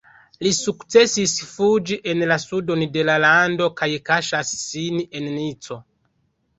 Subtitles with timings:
[0.45, 5.83] Li sukcesis fuĝi en la sudon de la lando kaj kaŝas sin en Nico.